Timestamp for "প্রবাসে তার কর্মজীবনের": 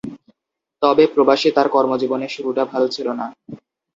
1.13-2.33